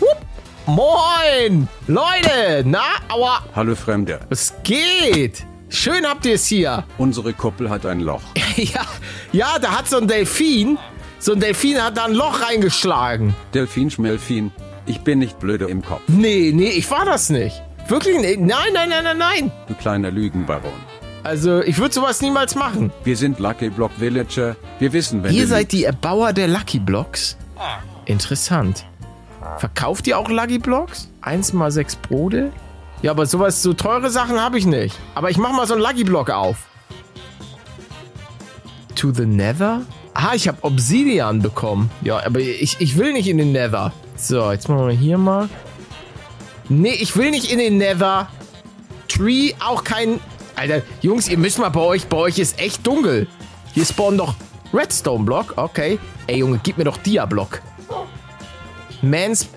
Hup. 0.00 0.18
Moin! 0.66 1.68
Leute! 1.88 2.62
Na, 2.64 2.82
aua! 3.08 3.44
Hallo 3.56 3.74
Fremder. 3.74 4.20
Was 4.28 4.54
geht? 4.62 5.44
Schön 5.68 6.06
habt 6.06 6.24
ihr 6.26 6.34
es 6.34 6.46
hier. 6.46 6.84
Unsere 6.98 7.32
Kuppel 7.32 7.68
hat 7.68 7.84
ein 7.86 8.00
Loch. 8.00 8.22
Ja, 8.56 8.86
ja, 9.32 9.58
da 9.58 9.72
hat 9.72 9.88
so 9.88 9.96
ein 9.96 10.06
Delfin... 10.06 10.78
So 11.24 11.32
ein 11.32 11.40
Delfin 11.40 11.82
hat 11.82 11.96
da 11.96 12.04
ein 12.04 12.12
Loch 12.12 12.42
reingeschlagen. 12.42 13.34
Delfin 13.54 13.90
Schmelfin. 13.90 14.52
Ich 14.84 15.00
bin 15.00 15.20
nicht 15.20 15.38
blöde 15.38 15.64
im 15.64 15.82
Kopf. 15.82 16.02
Nee, 16.06 16.52
nee, 16.54 16.68
ich 16.68 16.90
war 16.90 17.06
das 17.06 17.30
nicht. 17.30 17.62
Wirklich 17.88 18.18
nicht. 18.18 18.40
Nein, 18.40 18.74
nein, 18.74 18.90
nein, 18.90 19.04
nein, 19.04 19.16
nein. 19.16 19.52
Du 19.66 19.72
kleiner 19.72 20.10
Lügenbaron. 20.10 20.74
Also, 21.22 21.62
ich 21.62 21.78
würde 21.78 21.94
sowas 21.94 22.20
niemals 22.20 22.56
machen. 22.56 22.92
Wir 23.04 23.16
sind 23.16 23.38
Lucky 23.38 23.70
Block 23.70 23.92
Villager. 23.96 24.54
Wir 24.78 24.92
wissen, 24.92 25.22
wenn 25.22 25.32
Ihr 25.32 25.46
seid 25.46 25.72
die 25.72 25.84
Erbauer 25.84 26.34
der 26.34 26.46
Lucky 26.46 26.78
Blocks? 26.78 27.38
Interessant. 28.04 28.84
Verkauft 29.56 30.06
ihr 30.06 30.18
auch 30.18 30.28
Lucky 30.28 30.58
Blocks? 30.58 31.10
1 31.22 31.54
mal 31.54 31.70
6 31.70 31.96
Brote? 31.96 32.52
Ja, 33.00 33.12
aber 33.12 33.24
sowas, 33.24 33.62
so 33.62 33.72
teure 33.72 34.10
Sachen 34.10 34.38
habe 34.38 34.58
ich 34.58 34.66
nicht. 34.66 34.94
Aber 35.14 35.30
ich 35.30 35.38
mache 35.38 35.54
mal 35.54 35.66
so 35.66 35.72
einen 35.72 35.82
Lucky 35.84 36.04
Block 36.04 36.28
auf. 36.28 36.58
To 38.94 39.10
the 39.10 39.24
Nether? 39.24 39.80
Ah, 40.14 40.32
ich 40.34 40.46
habe 40.46 40.58
Obsidian 40.62 41.42
bekommen. 41.42 41.90
Ja, 42.02 42.24
aber 42.24 42.38
ich, 42.38 42.76
ich 42.80 42.96
will 42.96 43.12
nicht 43.12 43.28
in 43.28 43.38
den 43.38 43.52
Nether. 43.52 43.92
So, 44.16 44.52
jetzt 44.52 44.68
machen 44.68 44.86
wir 44.86 44.94
hier 44.94 45.18
mal. 45.18 45.48
Nee, 46.68 46.94
ich 46.94 47.16
will 47.16 47.30
nicht 47.30 47.50
in 47.50 47.58
den 47.58 47.78
Nether. 47.78 48.28
Tree, 49.08 49.52
auch 49.64 49.82
kein... 49.84 50.20
Alter, 50.56 50.82
Jungs, 51.02 51.28
ihr 51.28 51.36
müsst 51.36 51.58
mal 51.58 51.68
bei 51.68 51.80
euch... 51.80 52.06
Bei 52.06 52.16
euch 52.16 52.38
ist 52.38 52.60
echt 52.60 52.86
dunkel. 52.86 53.26
Hier 53.74 53.84
spawnen 53.84 54.18
doch 54.18 54.34
Redstone-Block. 54.72 55.54
Okay. 55.56 55.98
Ey, 56.28 56.38
Junge, 56.38 56.60
gib 56.62 56.78
mir 56.78 56.84
doch 56.84 56.96
Dia-Block. 56.96 57.60
Mans... 59.02 59.48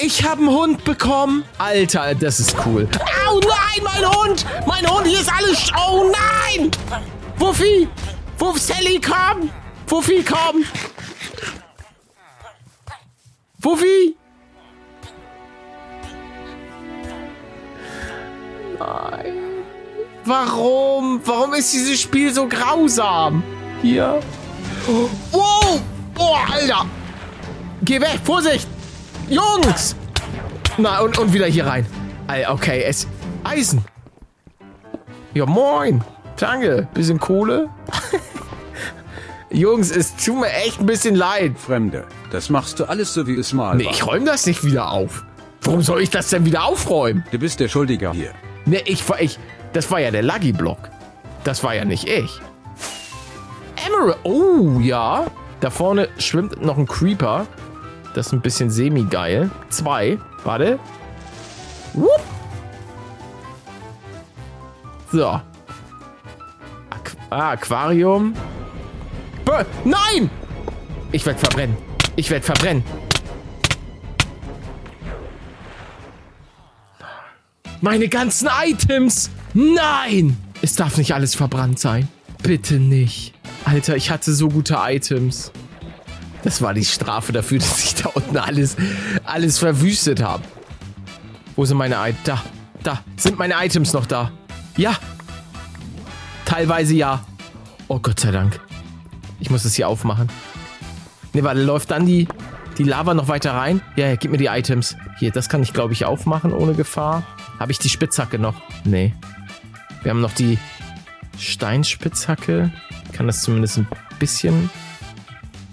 Ich 0.00 0.24
habe 0.24 0.40
einen 0.40 0.50
Hund 0.50 0.84
bekommen. 0.84 1.44
Alter, 1.58 2.14
das 2.14 2.40
ist 2.40 2.56
cool. 2.64 2.88
Au, 3.28 3.38
nein, 3.40 3.84
mein 3.84 4.10
Hund. 4.10 4.46
Mein 4.66 4.90
Hund, 4.90 5.06
hier 5.06 5.20
ist 5.20 5.30
alles... 5.30 5.70
Oh, 5.76 6.10
nein. 6.10 6.70
Wuffi. 7.36 7.86
Wuff, 8.38 8.58
Sally, 8.58 8.98
komm. 9.00 9.50
Wuffi, 9.86 10.24
komm. 10.24 10.64
Wuffi. 13.60 14.16
Nein. 18.78 19.34
Warum? 20.24 21.20
Warum 21.24 21.54
ist 21.54 21.72
dieses 21.72 22.00
Spiel 22.00 22.32
so 22.32 22.48
grausam? 22.48 23.42
Hier. 23.82 24.20
Wow. 25.30 25.80
Oh, 26.18 26.34
Alter. 26.52 26.86
Geh 27.82 28.00
weg. 28.00 28.18
Vorsicht. 28.24 28.68
Jungs. 29.28 29.96
Na, 30.78 31.00
und, 31.00 31.18
und 31.18 31.32
wieder 31.32 31.46
hier 31.46 31.66
rein. 31.66 31.86
Alter, 32.26 32.52
Okay, 32.52 32.82
es... 32.82 33.06
Eisen. 33.44 33.84
Ja, 35.34 35.46
moin. 35.46 36.02
Danke. 36.36 36.88
Bisschen 36.94 37.18
Kohle. 37.18 37.68
Jungs, 39.52 39.90
es 39.90 40.16
tut 40.16 40.40
mir 40.40 40.50
echt 40.50 40.80
ein 40.80 40.86
bisschen 40.86 41.14
leid. 41.14 41.58
Fremde. 41.58 42.04
Das 42.30 42.48
machst 42.48 42.80
du 42.80 42.84
alles 42.84 43.12
so, 43.12 43.26
wie 43.26 43.36
es 43.38 43.52
mal 43.52 43.76
Nee, 43.76 43.84
war. 43.84 43.92
ich 43.92 44.06
räume 44.06 44.24
das 44.24 44.46
nicht 44.46 44.64
wieder 44.64 44.90
auf. 44.90 45.24
Warum 45.62 45.82
soll 45.82 46.00
ich 46.02 46.10
das 46.10 46.30
denn 46.30 46.44
wieder 46.44 46.64
aufräumen? 46.64 47.24
Du 47.30 47.38
bist 47.38 47.60
der 47.60 47.68
Schuldiger 47.68 48.12
hier. 48.12 48.32
Ne, 48.64 48.80
ich 48.86 49.06
war 49.08 49.20
ich. 49.20 49.38
Das 49.72 49.90
war 49.90 50.00
ja 50.00 50.10
der 50.10 50.22
Lucky 50.22 50.52
Block. 50.52 50.78
Das 51.44 51.62
war 51.62 51.74
ja 51.74 51.84
nicht 51.84 52.08
ich. 52.08 52.40
Emerald. 53.86 54.18
Oh, 54.22 54.78
ja. 54.80 55.26
Da 55.60 55.70
vorne 55.70 56.08
schwimmt 56.18 56.60
noch 56.62 56.78
ein 56.78 56.86
Creeper. 56.86 57.46
Das 58.14 58.28
ist 58.28 58.32
ein 58.32 58.40
bisschen 58.40 58.70
semi-geil. 58.70 59.50
Zwei. 59.68 60.18
Warte. 60.44 60.78
Whoop. 61.94 62.20
So. 65.12 65.26
Aqu 66.90 67.16
ah, 67.30 67.50
Aquarium. 67.50 68.34
Bö 69.44 69.64
Nein! 69.84 70.30
Ich 71.10 71.26
werde 71.26 71.38
verbrennen. 71.38 71.76
Ich 72.16 72.30
werde 72.30 72.44
verbrennen. 72.44 72.84
Meine 77.80 78.08
ganzen 78.08 78.48
Items! 78.64 79.30
Nein! 79.54 80.36
Es 80.62 80.76
darf 80.76 80.96
nicht 80.96 81.14
alles 81.14 81.34
verbrannt 81.34 81.80
sein. 81.80 82.08
Bitte 82.42 82.74
nicht. 82.74 83.34
Alter, 83.64 83.96
ich 83.96 84.10
hatte 84.10 84.32
so 84.32 84.48
gute 84.48 84.78
Items. 84.78 85.50
Das 86.44 86.62
war 86.62 86.74
die 86.74 86.84
Strafe 86.84 87.32
dafür, 87.32 87.58
dass 87.60 87.84
ich 87.84 87.94
da 87.96 88.08
unten 88.10 88.36
alles, 88.36 88.76
alles 89.24 89.58
verwüstet 89.58 90.22
habe. 90.22 90.44
Wo 91.56 91.64
sind 91.64 91.76
meine 91.76 91.96
Items? 91.96 92.22
Da, 92.24 92.42
da. 92.82 93.04
Sind 93.16 93.38
meine 93.38 93.54
Items 93.58 93.92
noch 93.92 94.06
da? 94.06 94.30
Ja. 94.76 94.96
Teilweise 96.44 96.94
ja. 96.94 97.24
Oh 97.88 97.98
Gott 97.98 98.20
sei 98.20 98.30
Dank. 98.30 98.60
Ich 99.42 99.50
muss 99.50 99.64
das 99.64 99.74
hier 99.74 99.88
aufmachen. 99.88 100.28
Ne, 101.32 101.42
warte, 101.42 101.60
läuft 101.64 101.90
dann 101.90 102.06
die, 102.06 102.28
die 102.78 102.84
Lava 102.84 103.12
noch 103.12 103.26
weiter 103.26 103.54
rein? 103.54 103.82
Ja, 103.96 104.06
ja, 104.06 104.14
gib 104.14 104.30
mir 104.30 104.36
die 104.36 104.46
Items. 104.46 104.96
Hier, 105.18 105.32
das 105.32 105.48
kann 105.48 105.64
ich, 105.64 105.72
glaube 105.72 105.92
ich, 105.94 106.04
aufmachen 106.04 106.52
ohne 106.52 106.74
Gefahr. 106.74 107.24
Habe 107.58 107.72
ich 107.72 107.80
die 107.80 107.88
Spitzhacke 107.88 108.38
noch? 108.38 108.54
Nee. 108.84 109.12
Wir 110.04 110.10
haben 110.10 110.20
noch 110.20 110.32
die 110.32 110.58
Steinspitzhacke. 111.38 112.72
Ich 113.06 113.12
kann 113.12 113.26
das 113.26 113.42
zumindest 113.42 113.78
ein 113.78 113.88
bisschen 114.20 114.70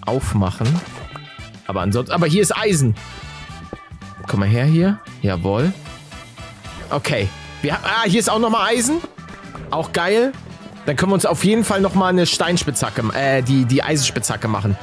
aufmachen. 0.03 0.67
Aber 1.67 1.81
ansonsten. 1.81 2.11
Aber 2.11 2.25
hier 2.25 2.41
ist 2.41 2.57
Eisen. 2.57 2.95
Komm 4.27 4.39
mal 4.39 4.49
her 4.49 4.65
hier. 4.65 4.99
Jawohl. 5.21 5.71
Okay. 6.89 7.29
Wir, 7.61 7.75
ah, 7.75 8.05
hier 8.05 8.19
ist 8.19 8.31
auch 8.31 8.39
nochmal 8.39 8.73
Eisen. 8.73 8.97
Auch 9.69 9.93
geil. 9.93 10.31
Dann 10.86 10.95
können 10.95 11.12
wir 11.12 11.15
uns 11.15 11.25
auf 11.25 11.43
jeden 11.43 11.63
Fall 11.63 11.81
nochmal 11.81 12.09
eine 12.09 12.25
Steinspitzhacke, 12.25 13.03
äh, 13.13 13.41
die, 13.43 13.65
die 13.65 13.83
Eisenspitzhacke 13.83 14.48
machen. 14.48 14.77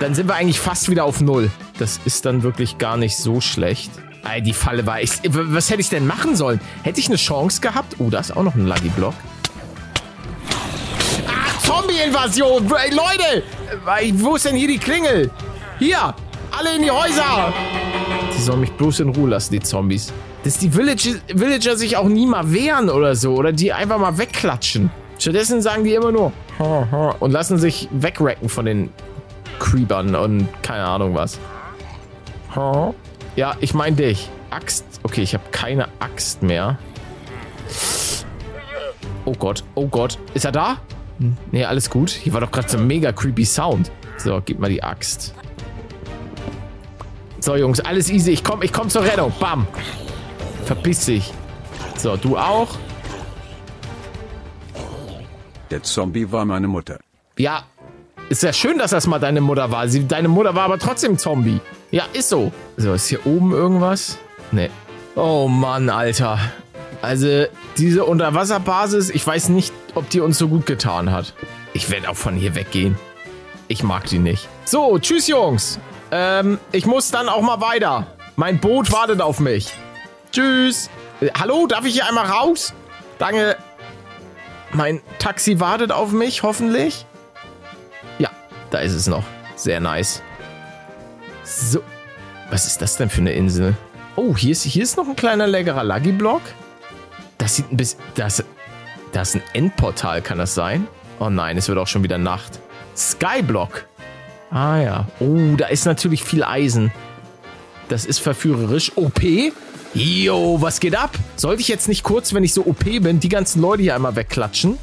Dann 0.00 0.14
sind 0.14 0.28
wir 0.28 0.36
eigentlich 0.36 0.60
fast 0.60 0.88
wieder 0.88 1.04
auf 1.04 1.20
Null. 1.20 1.50
Das 1.78 2.00
ist 2.04 2.24
dann 2.24 2.42
wirklich 2.42 2.78
gar 2.78 2.96
nicht 2.96 3.16
so 3.16 3.40
schlecht. 3.40 3.90
Ey, 4.30 4.42
die 4.42 4.52
Falle 4.52 4.86
war... 4.86 5.00
Ich, 5.00 5.12
was 5.24 5.70
hätte 5.70 5.80
ich 5.80 5.88
denn 5.88 6.06
machen 6.06 6.36
sollen? 6.36 6.60
Hätte 6.82 7.00
ich 7.00 7.06
eine 7.06 7.16
Chance 7.16 7.60
gehabt? 7.60 7.96
Oh, 7.98 8.10
da 8.10 8.20
ist 8.20 8.36
auch 8.36 8.42
noch 8.42 8.54
ein 8.54 8.66
Lucky 8.66 8.88
Block. 8.90 9.14
Ach, 11.26 11.58
Zombie-Invasion! 11.62 12.68
Leute! 12.68 13.42
Äh, 13.86 14.12
Wo 14.14 14.36
ist 14.36 14.44
denn 14.44 14.56
hier 14.56 14.68
die 14.68 14.78
Klingel? 14.78 15.30
Hier! 15.78 16.14
Alle 16.56 16.76
in 16.76 16.82
die 16.82 16.90
Häuser! 16.90 17.52
Die 18.36 18.40
sollen 18.40 18.60
mich 18.60 18.72
bloß 18.72 19.00
in 19.00 19.08
Ruhe 19.10 19.30
lassen, 19.30 19.52
die 19.52 19.60
Zombies. 19.60 20.12
Dass 20.44 20.58
die 20.58 20.70
Village 20.70 21.20
Villager 21.32 21.76
sich 21.76 21.96
auch 21.96 22.08
nie 22.08 22.26
mal 22.26 22.52
wehren 22.52 22.90
oder 22.90 23.16
so. 23.16 23.34
Oder 23.34 23.52
die 23.52 23.72
einfach 23.72 23.98
mal 23.98 24.18
wegklatschen. 24.18 24.90
Stattdessen 25.18 25.60
sagen 25.62 25.84
die 25.84 25.94
immer 25.94 26.12
nur 26.12 26.32
und 27.20 27.30
lassen 27.32 27.58
sich 27.58 27.88
wegrecken 27.90 28.48
von 28.48 28.64
den 28.66 28.90
Creepern 29.58 30.14
und 30.14 30.48
keine 30.62 30.84
Ahnung 30.84 31.14
was. 31.14 31.38
Ja, 33.36 33.54
ich 33.60 33.74
meine 33.74 33.96
dich. 33.96 34.28
Axt. 34.50 34.84
Okay, 35.02 35.22
ich 35.22 35.34
habe 35.34 35.44
keine 35.50 35.88
Axt 35.98 36.42
mehr. 36.42 36.78
Oh 39.24 39.34
Gott, 39.38 39.62
oh 39.74 39.86
Gott. 39.86 40.18
Ist 40.34 40.44
er 40.44 40.52
da? 40.52 40.78
Hm, 41.18 41.36
Nee, 41.52 41.64
alles 41.64 41.90
gut. 41.90 42.10
Hier 42.10 42.32
war 42.32 42.40
doch 42.40 42.50
gerade 42.50 42.68
so 42.68 42.78
ein 42.78 42.86
mega 42.86 43.12
creepy 43.12 43.44
Sound. 43.44 43.90
So, 44.16 44.40
gib 44.44 44.58
mal 44.58 44.70
die 44.70 44.82
Axt. 44.82 45.34
So, 47.40 47.54
Jungs, 47.56 47.80
alles 47.80 48.10
easy. 48.10 48.32
Ich 48.32 48.42
komm, 48.42 48.62
ich 48.62 48.72
komm 48.72 48.88
zur 48.88 49.02
Rettung. 49.04 49.32
Bam. 49.38 49.66
Verpiss 50.64 51.04
dich. 51.04 51.32
So, 51.96 52.16
du 52.16 52.36
auch. 52.36 52.68
Der 55.70 55.82
Zombie 55.82 56.30
war 56.32 56.44
meine 56.44 56.68
Mutter. 56.68 56.98
Ja, 57.36 57.64
ist 58.28 58.42
ja 58.42 58.52
schön, 58.52 58.78
dass 58.78 58.90
das 58.90 59.06
mal 59.06 59.18
deine 59.18 59.40
Mutter 59.40 59.70
war. 59.70 59.88
Sie, 59.88 60.06
deine 60.06 60.28
Mutter 60.28 60.54
war 60.54 60.64
aber 60.64 60.78
trotzdem 60.78 61.18
Zombie. 61.18 61.60
Ja, 61.90 62.04
ist 62.12 62.28
so. 62.28 62.52
So, 62.76 62.92
ist 62.92 63.08
hier 63.08 63.26
oben 63.26 63.52
irgendwas? 63.52 64.18
Nee. 64.50 64.70
Oh 65.14 65.48
Mann, 65.48 65.88
Alter. 65.88 66.38
Also, 67.00 67.46
diese 67.76 68.04
Unterwasserbasis, 68.04 69.10
ich 69.10 69.26
weiß 69.26 69.50
nicht, 69.50 69.72
ob 69.94 70.10
die 70.10 70.20
uns 70.20 70.36
so 70.38 70.48
gut 70.48 70.66
getan 70.66 71.12
hat. 71.12 71.32
Ich 71.72 71.90
werde 71.90 72.10
auch 72.10 72.16
von 72.16 72.34
hier 72.34 72.54
weggehen. 72.54 72.96
Ich 73.68 73.82
mag 73.82 74.06
die 74.06 74.18
nicht. 74.18 74.48
So, 74.64 74.98
tschüss, 74.98 75.28
Jungs. 75.28 75.78
Ähm, 76.10 76.58
ich 76.72 76.86
muss 76.86 77.10
dann 77.10 77.28
auch 77.28 77.42
mal 77.42 77.60
weiter. 77.60 78.06
Mein 78.36 78.58
Boot 78.58 78.92
wartet 78.92 79.20
auf 79.20 79.40
mich. 79.40 79.72
Tschüss. 80.32 80.90
Äh, 81.20 81.30
hallo, 81.38 81.66
darf 81.66 81.84
ich 81.84 81.94
hier 81.94 82.06
einmal 82.06 82.26
raus? 82.26 82.74
Danke. 83.18 83.56
Mein 84.78 85.00
Taxi 85.18 85.58
wartet 85.58 85.90
auf 85.90 86.12
mich, 86.12 86.44
hoffentlich. 86.44 87.04
Ja, 88.20 88.30
da 88.70 88.78
ist 88.78 88.92
es 88.92 89.08
noch. 89.08 89.24
Sehr 89.56 89.80
nice. 89.80 90.22
So. 91.42 91.82
Was 92.48 92.64
ist 92.64 92.80
das 92.80 92.96
denn 92.96 93.10
für 93.10 93.20
eine 93.20 93.32
Insel? 93.32 93.74
Oh, 94.14 94.36
hier 94.36 94.52
ist, 94.52 94.62
hier 94.62 94.84
ist 94.84 94.96
noch 94.96 95.08
ein 95.08 95.16
kleiner 95.16 95.48
leckerer 95.48 95.82
Lucky-Block. 95.82 96.42
Das 97.38 97.56
sieht 97.56 97.72
ein 97.72 97.76
bisschen... 97.76 97.98
Das, 98.14 98.44
das 99.10 99.30
ist 99.30 99.34
ein 99.34 99.42
Endportal, 99.52 100.22
kann 100.22 100.38
das 100.38 100.54
sein? 100.54 100.86
Oh 101.18 101.28
nein, 101.28 101.56
es 101.58 101.66
wird 101.66 101.76
auch 101.76 101.88
schon 101.88 102.04
wieder 102.04 102.18
Nacht. 102.18 102.60
Skyblock. 102.96 103.84
Ah 104.52 104.78
ja. 104.78 105.08
Oh, 105.18 105.56
da 105.56 105.66
ist 105.66 105.86
natürlich 105.86 106.22
viel 106.22 106.44
Eisen. 106.44 106.92
Das 107.88 108.04
ist 108.04 108.20
verführerisch. 108.20 108.92
OP? 108.94 109.22
Jo, 109.94 110.60
was 110.60 110.80
geht 110.80 110.96
ab? 110.96 111.10
Sollte 111.36 111.60
ich 111.60 111.68
jetzt 111.68 111.88
nicht 111.88 112.02
kurz, 112.02 112.34
wenn 112.34 112.44
ich 112.44 112.52
so 112.52 112.66
OP 112.66 112.84
bin, 112.84 113.20
die 113.20 113.28
ganzen 113.28 113.62
Leute 113.62 113.82
hier 113.82 113.94
einmal 113.94 114.16
wegklatschen? 114.16 114.78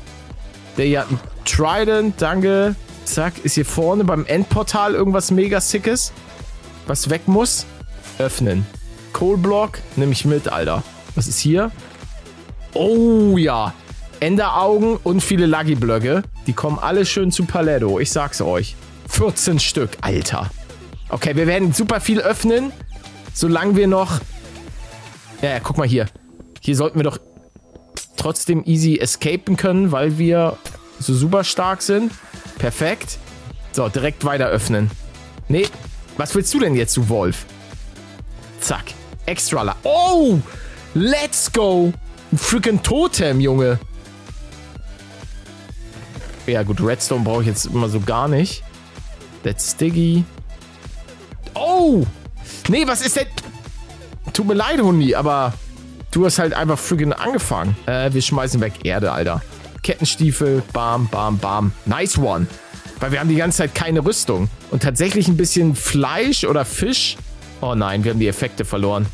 Der 0.78 0.86
hier 0.86 1.02
hat 1.02 1.12
ein 1.12 1.20
Trident, 1.46 2.22
danke. 2.22 2.76
Zack, 3.06 3.34
ist 3.44 3.54
hier 3.54 3.66
vorne 3.66 4.04
beim 4.04 4.26
Endportal 4.26 4.96
irgendwas 4.96 5.30
mega 5.30 5.62
sickes? 5.62 6.12
Was 6.88 7.10
weg 7.10 7.28
muss? 7.28 7.66
Öffnen. 8.18 8.66
Coalblock 9.14 9.80
nehme 9.96 10.12
ich 10.12 10.26
mit, 10.26 10.48
Alter. 10.48 10.84
Was 11.14 11.28
ist 11.28 11.40
hier? 11.40 11.72
Oh 12.74 13.38
ja. 13.38 13.74
Enderaugen 14.20 14.98
und 14.98 15.22
viele 15.22 15.46
Luggy-Blöcke. 15.46 16.24
Die 16.48 16.54
kommen 16.54 16.80
alle 16.80 17.06
schön 17.06 17.32
zu 17.32 17.46
Paletto. 17.46 18.00
Ich 18.00 18.12
sag's 18.12 18.42
euch. 18.42 18.76
14 19.10 19.60
Stück, 19.60 19.92
Alter. 20.02 20.50
Okay, 21.10 21.36
wir 21.36 21.48
werden 21.48 21.74
super 21.74 22.02
viel 22.02 22.20
öffnen, 22.20 22.74
solange 23.34 23.76
wir 23.76 23.88
noch... 23.88 24.20
Ja, 25.46 25.52
ja, 25.52 25.60
guck 25.60 25.78
mal 25.78 25.88
hier. 25.88 26.08
Hier 26.60 26.76
sollten 26.76 26.98
wir 26.98 27.04
doch 27.04 27.20
trotzdem 28.18 28.64
easy 28.66 28.98
escapen 28.98 29.58
können, 29.58 29.92
weil 29.92 30.18
wir 30.18 30.58
so 31.00 31.14
super 31.14 31.44
stark 31.44 31.84
sind. 31.84 32.12
Perfekt. 32.58 33.20
So, 33.72 33.88
direkt 33.88 34.26
weiter 34.26 34.48
öffnen. 34.48 34.90
Nee, 35.48 35.68
was 36.18 36.34
willst 36.34 36.52
du 36.56 36.60
denn 36.60 36.74
jetzt, 36.74 36.98
du 36.98 37.10
Wolf? 37.10 37.46
Zack. 38.60 38.86
Extra 39.28 39.62
la 39.62 39.76
Oh! 39.84 40.40
Let's 40.96 41.54
go! 41.54 41.94
Ein 42.32 42.38
freaking 42.40 42.82
Totem, 42.82 43.40
Junge. 43.40 43.78
Ja 46.48 46.64
gut, 46.64 46.82
Redstone 46.82 47.24
brauche 47.24 47.42
ich 47.42 47.48
jetzt 47.48 47.68
immer 47.68 47.88
so 47.88 48.00
gar 48.00 48.28
nicht. 48.28 48.64
That's 49.44 49.74
Stiggy. 49.74 50.24
Oh! 51.54 52.04
Nee, 52.68 52.88
was 52.88 53.06
ist 53.06 53.16
denn... 53.16 53.28
Tut 54.36 54.48
mir 54.48 54.54
leid, 54.54 54.82
Hundi, 54.82 55.16
aber 55.16 55.54
du 56.12 56.26
hast 56.26 56.40
halt 56.40 56.54
einfach 56.54 56.78
freaking 56.78 57.14
angefangen. 57.14 57.74
Äh, 57.86 58.12
wir 58.12 58.22
schmeißen 58.22 58.60
weg 58.60 58.74
Erde, 58.84 59.14
Alter. 59.14 59.42
Kettenstiefel, 59.82 60.62
bam, 60.74 61.08
bam, 61.08 61.38
bam. 61.38 61.72
Nice 61.86 62.18
one. 62.18 62.46
Weil 63.00 63.14
wir 63.14 63.22
haben 63.22 63.30
die 63.30 63.38
ganze 63.38 63.60
Zeit 63.60 63.74
keine 63.74 64.04
Rüstung. 64.04 64.50
Und 64.72 64.84
tatsächlich 64.84 65.30
ein 65.30 65.38
bisschen 65.38 65.74
Fleisch 65.74 66.44
oder 66.44 66.66
Fisch. 66.66 67.16
Oh 67.62 67.76
nein, 67.76 68.04
wir 68.04 68.12
haben 68.12 68.20
die 68.20 68.28
Effekte 68.28 68.66
verloren. 68.66 69.06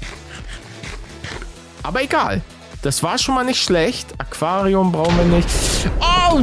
Aber 1.83 2.01
egal. 2.01 2.41
Das 2.81 3.03
war 3.03 3.19
schon 3.19 3.35
mal 3.35 3.43
nicht 3.43 3.61
schlecht. 3.61 4.15
Aquarium 4.17 4.91
brauchen 4.91 5.15
wir 5.17 5.37
nicht. 5.37 5.47
Oh! 5.99 6.39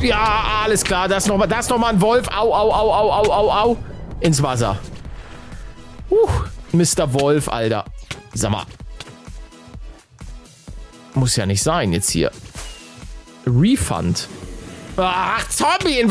Ja, 0.00 0.62
alles 0.64 0.82
klar. 0.84 1.06
Das 1.06 1.24
ist 1.24 1.28
nochmal 1.28 1.48
noch 1.48 1.88
ein 1.88 2.00
Wolf. 2.00 2.28
Au, 2.28 2.54
au, 2.54 2.72
au, 2.72 2.92
au, 2.94 3.12
au, 3.12 3.30
au, 3.30 3.50
au. 3.50 3.76
Ins 4.20 4.42
Wasser. 4.42 4.78
Uh, 6.08 6.28
Mr. 6.72 7.12
Wolf, 7.12 7.50
Alter. 7.50 7.84
Sag 8.36 8.50
mal. 8.50 8.66
Muss 11.14 11.36
ja 11.36 11.46
nicht 11.46 11.62
sein 11.62 11.92
jetzt 11.92 12.10
hier. 12.10 12.30
Refund. 13.46 14.28
Ach, 14.98 15.48
Zombie 15.48 16.06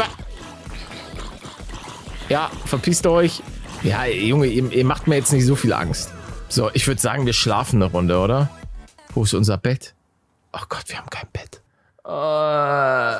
Ja, 2.30 2.50
verpisst 2.66 3.06
euch. 3.06 3.44
Ja, 3.84 4.06
Junge, 4.06 4.48
ihr, 4.48 4.72
ihr 4.72 4.86
macht 4.86 5.06
mir 5.06 5.18
jetzt 5.18 5.34
nicht 5.34 5.46
so 5.46 5.56
viel 5.56 5.74
Angst. 5.74 6.12
So, 6.50 6.72
ich 6.74 6.88
würde 6.88 7.00
sagen, 7.00 7.28
wir 7.28 7.34
schlafen 7.34 7.82
eine 7.84 7.92
Runde, 7.92 8.18
oder? 8.18 8.50
Wo 9.14 9.24
ist 9.24 9.36
unser 9.36 9.58
Bett? 9.58 9.94
Oh 10.52 10.64
Gott, 10.68 10.86
wir 10.88 10.98
haben 10.98 11.10
kein 11.10 11.28
Bett. 11.32 11.62
Uh, 12.08 13.20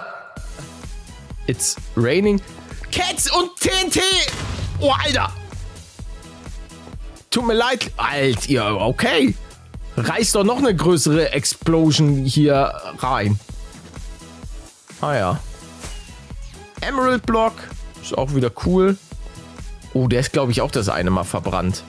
it's 1.46 1.76
raining. 1.96 2.42
Cats 2.92 3.32
und 3.32 3.52
TNT! 3.60 4.00
Oh, 4.80 4.92
Alter! 4.92 5.32
Tut 7.36 7.48
mir 7.48 7.54
leid. 7.54 7.92
Alt, 7.98 8.48
ihr, 8.48 8.64
okay. 8.66 9.36
Reißt 9.98 10.36
doch 10.36 10.46
noch 10.46 10.60
eine 10.60 10.74
größere 10.74 11.34
Explosion 11.34 12.24
hier 12.24 12.74
rein. 13.00 13.38
Ah 15.02 15.16
ja. 15.16 15.40
Emerald 16.80 17.26
Block. 17.26 17.52
Ist 18.02 18.18
auch 18.18 18.34
wieder 18.36 18.52
cool. 18.66 18.98
Oh, 19.94 20.08
der 20.08 20.22
ist, 20.22 20.32
glaube 20.32 20.54
ich, 20.54 20.62
auch 20.62 20.72
das 20.72 20.88
eine 20.88 21.10
Mal 21.10 21.26
verbrannt. 21.26 21.84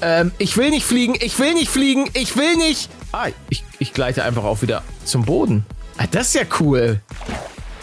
Ähm, 0.00 0.32
ich 0.38 0.56
will 0.56 0.70
nicht 0.70 0.86
fliegen, 0.86 1.14
ich 1.20 1.38
will 1.38 1.52
nicht 1.52 1.68
fliegen, 1.70 2.08
ich 2.14 2.34
will 2.34 2.56
nicht. 2.56 2.88
Ah, 3.12 3.26
ich, 3.50 3.62
ich 3.78 3.92
gleite 3.92 4.24
einfach 4.24 4.44
auch 4.44 4.62
wieder 4.62 4.82
zum 5.04 5.26
Boden. 5.26 5.66
Ah, 5.98 6.06
das 6.10 6.28
ist 6.28 6.34
ja 6.34 6.44
cool. 6.60 7.02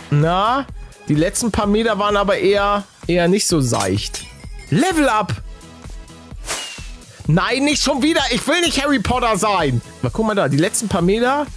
Na, 0.09 0.65
die 1.07 1.13
letzten 1.13 1.51
paar 1.51 1.67
Meter 1.67 1.99
waren 1.99 2.17
aber 2.17 2.39
eher, 2.39 2.83
eher 3.05 3.27
nicht 3.27 3.45
so 3.45 3.61
seicht. 3.61 4.25
Level 4.69 5.07
up! 5.07 5.33
Nein, 7.27 7.63
nicht 7.65 7.81
schon 7.81 8.03
wieder. 8.03 8.21
Ich 8.31 8.47
will 8.47 8.61
nicht 8.61 8.81
Harry 8.83 8.99
Potter 8.99 9.37
sein. 9.37 9.81
Mal 10.01 10.09
guck 10.11 10.25
mal 10.25 10.35
da, 10.35 10.47
die 10.47 10.57
letzten 10.57 10.87
paar 10.87 11.01
Meter. 11.01 11.47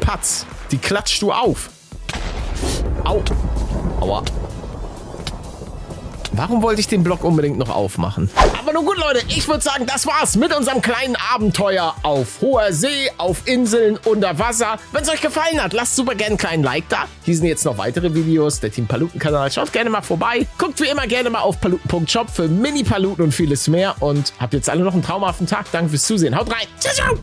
Patz, 0.00 0.46
die 0.70 0.78
klatscht 0.78 1.22
du 1.22 1.32
auf. 1.32 1.70
Au. 3.04 3.22
Aua. 4.00 4.24
Warum 6.32 6.62
wollte 6.62 6.80
ich 6.80 6.88
den 6.88 7.04
Block 7.04 7.24
unbedingt 7.24 7.58
noch 7.58 7.68
aufmachen? 7.68 8.30
Aber 8.58 8.72
nun 8.72 8.86
gut, 8.86 8.96
Leute, 8.96 9.20
ich 9.28 9.46
würde 9.48 9.62
sagen, 9.62 9.86
das 9.86 10.06
war's 10.06 10.36
mit 10.36 10.56
unserem 10.56 10.80
kleinen 10.80 11.16
Abenteuer 11.32 11.94
auf 12.02 12.40
hoher 12.40 12.72
See, 12.72 13.10
auf 13.18 13.46
Inseln, 13.46 13.98
unter 14.04 14.38
Wasser. 14.38 14.78
Wenn 14.92 15.02
es 15.02 15.10
euch 15.10 15.20
gefallen 15.20 15.62
hat, 15.62 15.72
lasst 15.72 15.96
super 15.96 16.14
gerne 16.14 16.30
einen 16.30 16.38
kleinen 16.38 16.62
Like 16.62 16.88
da. 16.88 17.04
Hier 17.24 17.36
sind 17.36 17.46
jetzt 17.46 17.64
noch 17.64 17.76
weitere 17.78 18.14
Videos, 18.14 18.60
der 18.60 18.72
Team 18.72 18.86
Paluten-Kanal. 18.86 19.52
Schaut 19.52 19.72
gerne 19.72 19.90
mal 19.90 20.02
vorbei. 20.02 20.46
Guckt 20.58 20.80
wie 20.80 20.88
immer 20.88 21.06
gerne 21.06 21.28
mal 21.30 21.40
auf 21.40 21.60
paluten.shop 21.60 22.30
für 22.30 22.48
Mini-Paluten 22.48 23.24
und 23.24 23.32
vieles 23.32 23.68
mehr. 23.68 23.94
Und 24.00 24.32
habt 24.40 24.54
jetzt 24.54 24.70
alle 24.70 24.82
noch 24.82 24.94
einen 24.94 25.02
traumhaften 25.02 25.46
Tag. 25.46 25.66
Danke 25.72 25.90
fürs 25.90 26.04
Zusehen. 26.04 26.36
Haut 26.36 26.50
rein. 26.50 26.66
Ciao, 26.78 26.94
ciao. 26.94 27.22